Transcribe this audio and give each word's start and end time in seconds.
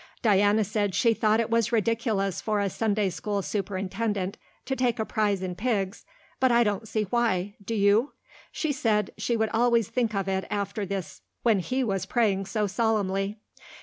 Diana 0.23 0.63
said 0.63 0.95
she 0.95 1.13
thought 1.13 1.39
it 1.39 1.51
was 1.51 1.71
ridiculous 1.71 2.41
for 2.41 2.59
a 2.59 2.71
Sunday 2.71 3.11
school 3.11 3.43
superintendent 3.43 4.35
to 4.65 4.75
take 4.75 4.97
a 4.97 5.05
prize 5.05 5.43
in 5.43 5.53
pigs, 5.53 6.05
but 6.39 6.51
I 6.51 6.63
don't 6.63 6.87
see 6.87 7.03
why. 7.03 7.53
Do 7.63 7.75
you? 7.75 8.13
She 8.51 8.71
said 8.71 9.11
she 9.19 9.37
would 9.37 9.49
always 9.49 9.89
think 9.89 10.15
of 10.15 10.27
it 10.27 10.47
after 10.49 10.87
this 10.87 11.21
when 11.43 11.59
he 11.59 11.83
was 11.83 12.07
praying 12.07 12.47
so 12.47 12.65
solemnly. 12.65 13.37